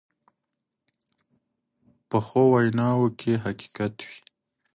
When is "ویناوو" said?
2.53-3.07